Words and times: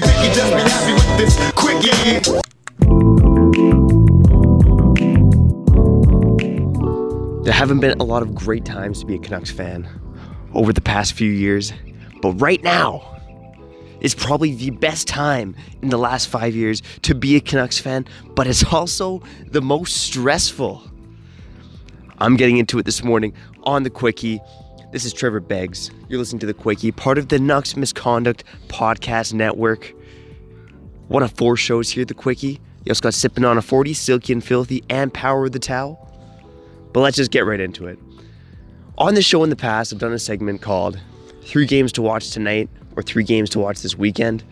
picky, 0.00 0.32
just 0.32 0.52
be 0.52 0.60
happy 0.60 0.92
with 0.94 1.18
this. 1.18 1.36
There 7.44 7.52
haven't 7.52 7.80
been 7.80 7.98
a 7.98 8.04
lot 8.04 8.22
of 8.22 8.34
great 8.34 8.64
times 8.64 9.00
to 9.00 9.06
be 9.06 9.16
a 9.16 9.18
Canucks 9.18 9.50
fan 9.50 9.88
over 10.54 10.72
the 10.72 10.80
past 10.80 11.12
few 11.12 11.30
years, 11.30 11.72
but 12.22 12.32
right 12.34 12.62
now 12.62 13.08
is 14.00 14.14
probably 14.14 14.54
the 14.54 14.70
best 14.70 15.06
time 15.08 15.54
in 15.82 15.90
the 15.90 15.98
last 15.98 16.28
five 16.28 16.54
years 16.54 16.82
to 17.02 17.14
be 17.14 17.36
a 17.36 17.40
Canucks 17.40 17.78
fan, 17.78 18.06
but 18.34 18.46
it's 18.46 18.64
also 18.72 19.22
the 19.48 19.60
most 19.60 19.94
stressful. 19.94 20.82
I'm 22.18 22.36
getting 22.36 22.56
into 22.56 22.78
it 22.78 22.84
this 22.84 23.02
morning 23.02 23.34
on 23.64 23.82
the 23.82 23.90
Quickie. 23.90 24.40
This 24.92 25.06
is 25.06 25.14
Trevor 25.14 25.40
Beggs. 25.40 25.90
You're 26.10 26.18
listening 26.18 26.40
to 26.40 26.46
the 26.46 26.52
Quickie, 26.52 26.92
part 26.92 27.16
of 27.16 27.28
the 27.28 27.38
Nucks 27.38 27.78
Misconduct 27.78 28.44
Podcast 28.68 29.32
Network. 29.32 29.94
One 31.08 31.22
of 31.22 31.32
four 31.32 31.56
shows 31.56 31.88
here, 31.88 32.04
the 32.04 32.12
Quickie. 32.12 32.60
You 32.84 32.90
also 32.90 33.00
got 33.00 33.14
Sipping 33.14 33.42
on 33.46 33.56
a 33.56 33.62
40, 33.62 33.94
Silky 33.94 34.34
and 34.34 34.44
Filthy, 34.44 34.84
and 34.90 35.10
Power 35.14 35.46
of 35.46 35.52
the 35.52 35.58
Towel. 35.58 35.98
But 36.92 37.00
let's 37.00 37.16
just 37.16 37.30
get 37.30 37.46
right 37.46 37.58
into 37.58 37.86
it. 37.86 37.98
On 38.98 39.14
the 39.14 39.22
show 39.22 39.42
in 39.42 39.48
the 39.48 39.56
past, 39.56 39.94
I've 39.94 39.98
done 39.98 40.12
a 40.12 40.18
segment 40.18 40.60
called 40.60 41.00
Three 41.42 41.64
Games 41.64 41.90
to 41.92 42.02
Watch 42.02 42.28
Tonight 42.28 42.68
or 42.94 43.02
Three 43.02 43.24
Games 43.24 43.48
to 43.50 43.60
Watch 43.60 43.80
This 43.80 43.96
Weekend. 43.96 44.44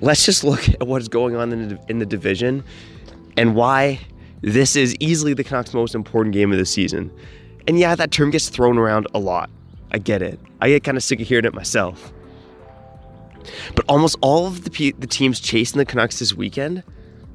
Let's 0.00 0.24
just 0.24 0.42
look 0.42 0.68
at 0.68 0.88
what 0.88 1.00
is 1.02 1.08
going 1.08 1.36
on 1.36 1.52
in 1.52 1.68
the, 1.68 1.80
in 1.88 2.00
the 2.00 2.06
division 2.06 2.64
and 3.36 3.54
why 3.54 4.00
this 4.40 4.74
is 4.74 4.96
easily 4.98 5.34
the 5.34 5.44
Canucks' 5.44 5.72
most 5.72 5.94
important 5.94 6.32
game 6.32 6.50
of 6.50 6.58
the 6.58 6.66
season. 6.66 7.12
And 7.68 7.78
yeah, 7.78 7.94
that 7.94 8.10
term 8.10 8.30
gets 8.30 8.48
thrown 8.48 8.78
around 8.78 9.06
a 9.14 9.18
lot. 9.18 9.50
I 9.92 9.98
get 9.98 10.22
it. 10.22 10.40
I 10.58 10.70
get 10.70 10.84
kind 10.84 10.96
of 10.96 11.04
sick 11.04 11.20
of 11.20 11.28
hearing 11.28 11.44
it 11.44 11.54
myself. 11.54 12.12
But 13.74 13.84
almost 13.88 14.16
all 14.22 14.46
of 14.46 14.64
the, 14.64 14.92
the 14.98 15.06
teams 15.06 15.38
chasing 15.38 15.78
the 15.78 15.84
Canucks 15.84 16.18
this 16.18 16.32
weekend 16.32 16.82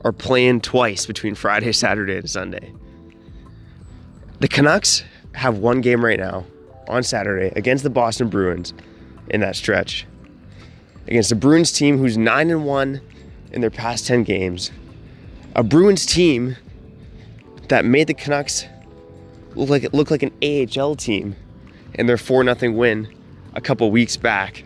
are 0.03 0.11
playing 0.11 0.61
twice 0.61 1.05
between 1.05 1.35
Friday, 1.35 1.72
Saturday, 1.72 2.17
and 2.17 2.27
Sunday. 2.27 2.73
The 4.39 4.47
Canucks 4.47 5.03
have 5.35 5.59
one 5.59 5.81
game 5.81 6.03
right 6.03 6.19
now 6.19 6.45
on 6.88 7.03
Saturday 7.03 7.53
against 7.55 7.83
the 7.83 7.91
Boston 7.91 8.27
Bruins 8.27 8.73
in 9.29 9.39
that 9.41 9.55
stretch. 9.55 10.07
Against 11.07 11.31
a 11.31 11.35
Bruins 11.35 11.72
team 11.72 12.00
who's 12.00 12.17
9 12.17 12.50
and 12.50 12.66
1 12.66 13.02
in 13.52 13.61
their 13.61 13.69
past 13.69 14.07
10 14.07 14.23
games. 14.23 14.72
A 15.55 15.61
Bruins 15.63 16.07
team 16.07 16.55
that 17.69 17.85
made 17.85 18.07
the 18.07 18.16
Canucks 18.16 18.66
look 19.55 19.69
like 19.69 19.83
it 19.83 19.93
look 19.93 20.11
like 20.11 20.23
an 20.23 20.31
AHL 20.41 20.95
team 20.95 21.35
in 21.93 22.05
their 22.05 22.17
4 22.17 22.43
0 22.55 22.71
win 22.71 23.07
a 23.53 23.61
couple 23.61 23.89
weeks 23.91 24.17
back. 24.17 24.63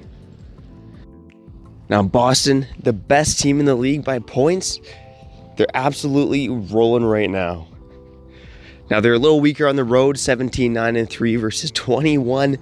Now 1.89 2.03
Boston, 2.03 2.67
the 2.81 2.93
best 2.93 3.39
team 3.39 3.59
in 3.59 3.65
the 3.65 3.75
league 3.75 4.03
by 4.03 4.19
points, 4.19 4.79
they're 5.55 5.67
absolutely 5.73 6.49
rolling 6.49 7.05
right 7.05 7.29
now. 7.29 7.67
Now 8.89 8.99
they're 8.99 9.13
a 9.13 9.19
little 9.19 9.41
weaker 9.41 9.67
on 9.67 9.75
the 9.75 9.83
road, 9.83 10.17
17 10.17 10.71
9 10.71 10.95
and 10.95 11.09
3 11.09 11.35
versus 11.35 11.71
21 11.71 12.57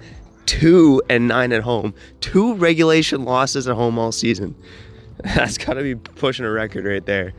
2 0.46 1.02
and 1.08 1.28
9 1.28 1.52
at 1.52 1.62
home. 1.62 1.94
Two 2.20 2.54
regulation 2.54 3.24
losses 3.24 3.68
at 3.68 3.74
home 3.74 3.98
all 3.98 4.12
season. 4.12 4.54
That's 5.24 5.58
got 5.58 5.74
to 5.74 5.82
be 5.82 5.94
pushing 5.94 6.44
a 6.44 6.50
record 6.50 6.84
right 6.84 7.04
there. 7.04 7.32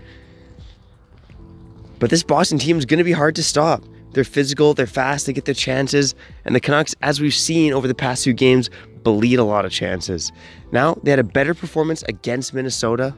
But 1.99 2.09
this 2.09 2.23
Boston 2.23 2.59
team 2.59 2.77
is 2.77 2.85
going 2.85 2.99
to 2.99 3.03
be 3.03 3.11
hard 3.11 3.35
to 3.35 3.43
stop. 3.43 3.83
They're 4.17 4.23
physical, 4.23 4.73
they're 4.73 4.87
fast, 4.87 5.27
they 5.27 5.33
get 5.33 5.45
their 5.45 5.53
chances, 5.53 6.15
and 6.43 6.55
the 6.55 6.59
Canucks, 6.59 6.95
as 7.03 7.21
we've 7.21 7.35
seen 7.35 7.71
over 7.71 7.87
the 7.87 7.93
past 7.93 8.23
few 8.23 8.33
games, 8.33 8.71
bleed 9.03 9.37
a 9.37 9.43
lot 9.43 9.63
of 9.63 9.71
chances. 9.71 10.31
Now, 10.71 10.97
they 11.03 11.11
had 11.11 11.19
a 11.19 11.23
better 11.23 11.53
performance 11.53 12.01
against 12.09 12.51
Minnesota. 12.51 13.13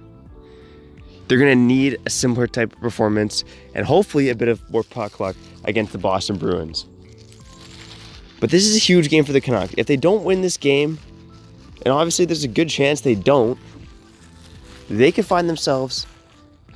They're 1.29 1.37
going 1.37 1.57
to 1.57 1.63
need 1.63 1.99
a 2.05 2.09
similar 2.09 2.47
type 2.47 2.73
of 2.73 2.81
performance 2.81 3.45
and 3.73 3.85
hopefully 3.85 4.27
a 4.27 4.35
bit 4.35 4.49
of 4.49 4.69
more 4.69 4.83
puck 4.83 5.21
luck 5.21 5.37
against 5.63 5.93
the 5.93 5.99
Boston 5.99 6.35
Bruins. 6.35 6.85
But 8.41 8.49
this 8.49 8.65
is 8.65 8.75
a 8.75 8.79
huge 8.79 9.07
game 9.07 9.23
for 9.23 9.31
the 9.31 9.39
Canucks. 9.39 9.73
If 9.77 9.87
they 9.87 9.95
don't 9.95 10.25
win 10.25 10.41
this 10.41 10.57
game, 10.57 10.99
and 11.85 11.93
obviously 11.93 12.25
there's 12.25 12.43
a 12.43 12.49
good 12.49 12.67
chance 12.67 12.99
they 12.99 13.15
don't, 13.15 13.57
they 14.89 15.13
could 15.13 15.25
find 15.25 15.47
themselves 15.47 16.05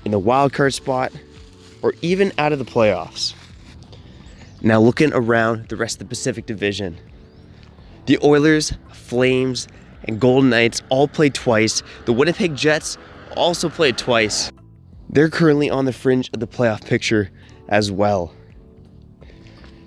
in 0.05 0.11
the 0.11 0.19
wild 0.19 0.53
card 0.53 0.73
spot 0.73 1.11
or 1.81 1.93
even 2.01 2.31
out 2.37 2.53
of 2.53 2.59
the 2.59 2.63
playoffs. 2.63 3.33
Now, 4.65 4.79
looking 4.79 5.11
around 5.13 5.67
the 5.67 5.75
rest 5.75 5.95
of 5.95 5.99
the 5.99 6.05
Pacific 6.05 6.45
Division, 6.45 6.97
the 8.05 8.17
Oilers, 8.23 8.73
Flames, 8.93 9.67
and 10.05 10.21
Golden 10.21 10.49
Knights 10.49 10.81
all 10.87 11.07
played 11.07 11.33
twice. 11.33 11.83
The 12.05 12.13
Winnipeg 12.13 12.55
Jets 12.55 12.97
also 13.35 13.67
played 13.67 13.97
twice. 13.97 14.51
They're 15.09 15.29
currently 15.29 15.69
on 15.69 15.83
the 15.83 15.91
fringe 15.91 16.29
of 16.33 16.39
the 16.39 16.47
playoff 16.47 16.85
picture 16.85 17.29
as 17.67 17.91
well. 17.91 18.33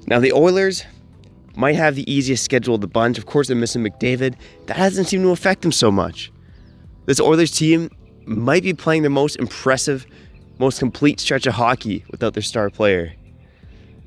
Now, 0.06 0.20
the 0.20 0.32
Oilers 0.32 0.84
might 1.56 1.76
have 1.76 1.94
the 1.94 2.10
easiest 2.10 2.44
schedule 2.44 2.74
of 2.74 2.82
the 2.82 2.86
bunch. 2.86 3.16
Of 3.16 3.24
course, 3.24 3.48
they're 3.48 3.56
missing 3.56 3.82
McDavid. 3.82 4.34
That 4.66 4.76
hasn't 4.76 5.08
seemed 5.08 5.24
to 5.24 5.30
affect 5.30 5.62
them 5.62 5.72
so 5.72 5.90
much. 5.90 6.30
This 7.06 7.18
Oilers 7.18 7.50
team 7.50 7.88
might 8.26 8.62
be 8.62 8.74
playing 8.74 9.04
the 9.04 9.10
most 9.10 9.36
impressive, 9.36 10.06
most 10.58 10.78
complete 10.78 11.18
stretch 11.18 11.46
of 11.46 11.54
hockey 11.54 12.04
without 12.10 12.34
their 12.34 12.42
star 12.42 12.68
player. 12.68 13.14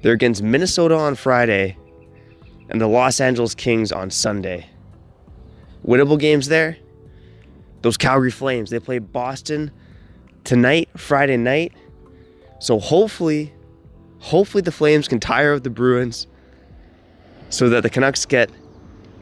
They're 0.02 0.14
against 0.14 0.42
Minnesota 0.42 0.96
on 0.96 1.16
Friday 1.16 1.78
and 2.70 2.80
the 2.80 2.88
Los 2.88 3.20
Angeles 3.20 3.56
Kings 3.56 3.92
on 3.92 4.10
Sunday. 4.10 4.70
Winnable 5.86 6.20
games 6.20 6.48
there. 6.48 6.78
Those 7.82 7.98
Calgary 7.98 8.32
Flames, 8.32 8.70
they 8.70 8.80
play 8.80 9.00
Boston 9.00 9.72
tonight, 10.44 10.90
Friday 10.98 11.38
night. 11.38 11.74
So 12.60 12.80
hopefully, 12.80 13.54
hopefully 14.20 14.62
the 14.62 14.72
Flames 14.72 15.08
can 15.08 15.20
tire 15.20 15.54
of 15.54 15.64
the 15.64 15.70
Bruins 15.70 16.28
so 17.50 17.70
that 17.70 17.84
the 17.84 17.90
Canucks 17.90 18.26
get 18.26 18.50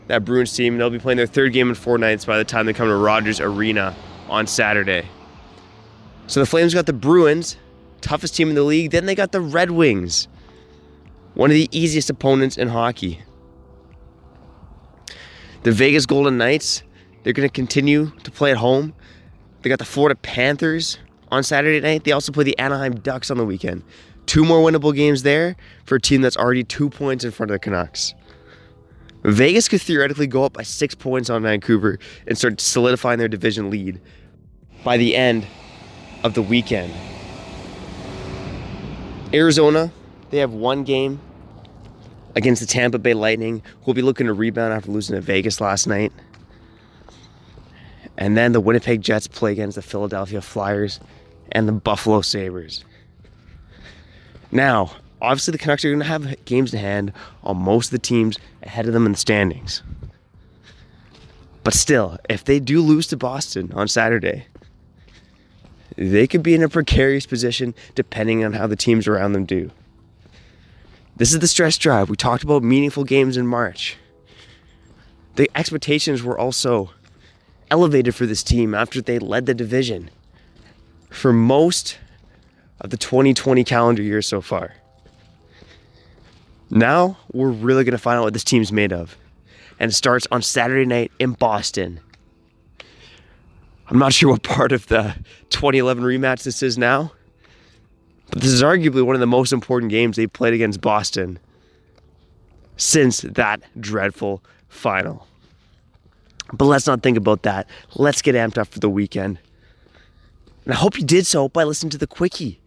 that 0.07 0.25
Bruins 0.25 0.53
team. 0.53 0.77
They'll 0.77 0.89
be 0.89 0.99
playing 0.99 1.17
their 1.17 1.27
third 1.27 1.53
game 1.53 1.69
in 1.69 1.75
four 1.75 1.97
nights 1.97 2.25
by 2.25 2.37
the 2.37 2.45
time 2.45 2.65
they 2.65 2.73
come 2.73 2.87
to 2.87 2.95
Rogers 2.95 3.39
Arena 3.39 3.95
on 4.29 4.47
Saturday. 4.47 5.07
So 6.27 6.39
the 6.39 6.45
Flames 6.45 6.73
got 6.73 6.85
the 6.85 6.93
Bruins, 6.93 7.57
toughest 8.01 8.35
team 8.35 8.49
in 8.49 8.55
the 8.55 8.63
league. 8.63 8.91
Then 8.91 9.05
they 9.05 9.15
got 9.15 9.31
the 9.31 9.41
Red 9.41 9.71
Wings, 9.71 10.27
one 11.37 11.51
of 11.51 11.53
the 11.53 11.69
easiest 11.71 12.09
opponents 12.09 12.57
in 12.57 12.67
hockey. 12.67 13.21
The 15.61 15.71
Vegas 15.71 16.07
Golden 16.07 16.35
Knights, 16.35 16.81
they're 17.21 17.31
going 17.31 17.47
to 17.47 17.53
continue 17.53 18.11
to 18.23 18.31
play 18.31 18.49
at 18.49 18.57
home. 18.57 18.95
They 19.61 19.69
got 19.69 19.77
the 19.77 19.85
Florida 19.85 20.15
Panthers 20.15 20.97
on 21.29 21.43
Saturday 21.43 21.79
night. 21.79 22.05
They 22.05 22.11
also 22.11 22.31
play 22.31 22.43
the 22.43 22.57
Anaheim 22.57 22.95
Ducks 22.95 23.29
on 23.29 23.37
the 23.37 23.45
weekend. 23.45 23.83
Two 24.25 24.43
more 24.43 24.59
winnable 24.59 24.95
games 24.95 25.21
there 25.21 25.55
for 25.85 25.97
a 25.97 26.01
team 26.01 26.21
that's 26.21 26.37
already 26.37 26.63
two 26.63 26.89
points 26.89 27.23
in 27.23 27.29
front 27.29 27.51
of 27.51 27.55
the 27.55 27.59
Canucks. 27.59 28.15
Vegas 29.23 29.67
could 29.67 29.81
theoretically 29.81 30.25
go 30.25 30.43
up 30.43 30.53
by 30.53 30.63
six 30.63 30.95
points 30.95 31.29
on 31.29 31.43
Vancouver 31.43 31.99
and 32.25 32.35
start 32.35 32.59
solidifying 32.59 33.19
their 33.19 33.27
division 33.27 33.69
lead 33.69 34.01
by 34.83 34.97
the 34.97 35.15
end 35.15 35.45
of 36.23 36.33
the 36.33 36.41
weekend. 36.41 36.91
Arizona, 39.31 39.91
they 40.31 40.39
have 40.39 40.53
one 40.53 40.83
game 40.83 41.19
against 42.37 42.61
the 42.61 42.67
Tampa 42.67 42.99
Bay 42.99 43.15
Lightning, 43.15 43.63
who 43.81 43.85
will 43.87 43.93
be 43.95 44.03
looking 44.03 44.27
to 44.27 44.33
rebound 44.33 44.71
after 44.71 44.91
losing 44.91 45.15
to 45.15 45.21
Vegas 45.21 45.59
last 45.59 45.87
night. 45.87 46.13
And 48.15 48.37
then 48.37 48.51
the 48.51 48.61
Winnipeg 48.61 49.01
Jets 49.01 49.27
play 49.27 49.51
against 49.51 49.73
the 49.73 49.81
Philadelphia 49.81 50.39
Flyers 50.39 50.99
and 51.51 51.67
the 51.67 51.71
Buffalo 51.71 52.21
Sabres. 52.21 52.85
Now, 54.51 54.91
obviously, 55.19 55.53
the 55.53 55.57
Canucks 55.57 55.83
are 55.83 55.89
going 55.89 55.99
to 55.99 56.05
have 56.05 56.45
games 56.45 56.75
in 56.75 56.79
hand 56.79 57.11
on 57.43 57.57
most 57.57 57.87
of 57.87 57.91
the 57.91 57.99
teams 57.99 58.37
ahead 58.61 58.85
of 58.85 58.93
them 58.93 59.07
in 59.07 59.13
the 59.13 59.17
standings. 59.17 59.81
But 61.63 61.73
still, 61.73 62.19
if 62.29 62.43
they 62.43 62.59
do 62.59 62.81
lose 62.81 63.07
to 63.07 63.17
Boston 63.17 63.71
on 63.73 63.87
Saturday, 63.87 64.45
they 65.95 66.27
could 66.27 66.43
be 66.43 66.53
in 66.53 66.61
a 66.61 66.69
precarious 66.69 67.25
position 67.25 67.73
depending 67.95 68.45
on 68.45 68.53
how 68.53 68.67
the 68.67 68.75
teams 68.75 69.07
around 69.07 69.33
them 69.33 69.45
do. 69.45 69.71
This 71.17 71.33
is 71.33 71.39
the 71.39 71.47
stress 71.47 71.79
drive. 71.79 72.11
We 72.11 72.15
talked 72.15 72.43
about 72.43 72.61
meaningful 72.61 73.03
games 73.03 73.37
in 73.37 73.47
March. 73.47 73.97
The 75.35 75.49
expectations 75.55 76.21
were 76.21 76.37
also 76.37 76.91
elevated 77.71 78.13
for 78.13 78.27
this 78.27 78.43
team 78.43 78.75
after 78.75 79.01
they 79.01 79.17
led 79.17 79.47
the 79.47 79.55
division 79.55 80.11
for 81.09 81.33
most 81.33 81.97
of 82.79 82.91
the 82.91 82.97
2020 82.97 83.63
calendar 83.63 84.03
year 84.03 84.21
so 84.21 84.41
far. 84.41 84.75
Now 86.69 87.17
we're 87.33 87.49
really 87.49 87.83
going 87.83 87.93
to 87.93 87.97
find 87.97 88.19
out 88.19 88.23
what 88.23 88.33
this 88.33 88.43
team's 88.43 88.71
made 88.71 88.93
of. 88.93 89.17
And 89.79 89.91
it 89.91 89.95
starts 89.95 90.27
on 90.31 90.43
Saturday 90.43 90.85
night 90.85 91.11
in 91.17 91.31
Boston. 91.31 91.99
I'm 93.87 93.97
not 93.97 94.13
sure 94.13 94.29
what 94.29 94.43
part 94.43 94.71
of 94.71 94.85
the 94.85 95.15
2011 95.49 96.03
rematch 96.03 96.43
this 96.43 96.61
is 96.61 96.77
now, 96.77 97.11
but 98.29 98.41
this 98.41 98.51
is 98.51 98.61
arguably 98.61 99.03
one 99.03 99.15
of 99.15 99.19
the 99.19 99.27
most 99.27 99.53
important 99.53 99.89
games 99.89 100.17
they've 100.17 100.31
played 100.31 100.53
against 100.53 100.81
Boston 100.81 101.39
since 102.75 103.21
that 103.21 103.61
dreadful 103.79 104.43
final. 104.67 105.27
But 106.53 106.65
let's 106.65 106.87
not 106.87 107.03
think 107.03 107.17
about 107.17 107.43
that. 107.43 107.67
Let's 107.95 108.21
get 108.21 108.35
amped 108.35 108.57
up 108.57 108.67
for 108.67 108.79
the 108.79 108.89
weekend. 108.89 109.39
And 110.65 110.73
I 110.73 110.77
hope 110.77 110.97
you 110.97 111.05
did 111.05 111.25
so 111.25 111.49
by 111.49 111.63
listening 111.63 111.89
to 111.91 111.97
the 111.97 112.07
quickie, 112.07 112.59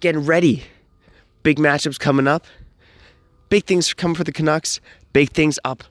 getting 0.00 0.24
ready. 0.24 0.64
Big 1.42 1.58
matchups 1.58 1.98
coming 1.98 2.26
up. 2.26 2.46
Big 3.48 3.64
things 3.64 3.94
coming 3.94 4.14
for 4.14 4.24
the 4.24 4.32
Canucks. 4.32 4.80
Big 5.12 5.30
things 5.30 5.58
up 5.64 5.84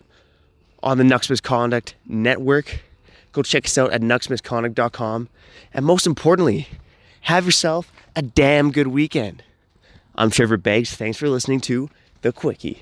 on 0.83 0.97
the 0.97 1.03
Nucks 1.03 1.29
Misconduct 1.29 1.95
Network. 2.05 2.79
Go 3.31 3.43
check 3.43 3.65
us 3.65 3.77
out 3.77 3.91
at 3.91 4.01
nucksmisconduct.com. 4.01 5.29
And 5.73 5.85
most 5.85 6.05
importantly, 6.07 6.67
have 7.21 7.45
yourself 7.45 7.91
a 8.17 8.21
damn 8.23 8.71
good 8.71 8.87
weekend. 8.87 9.43
I'm 10.15 10.31
Trevor 10.31 10.57
Beggs. 10.57 10.95
Thanks 10.95 11.19
for 11.19 11.29
listening 11.29 11.61
to 11.61 11.87
The 12.21 12.33
Quickie. 12.33 12.81